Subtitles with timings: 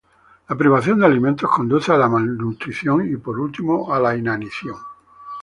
[0.49, 4.77] La privación de alimentos conduce a la malnutrición y por último a la inanición.